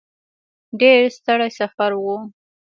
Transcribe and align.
ډېر 0.79 1.01
ستړی 1.17 1.49
سفر 1.59 1.91
و. 2.03 2.05